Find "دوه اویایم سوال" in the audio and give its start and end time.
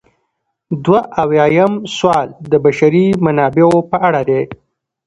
0.85-2.27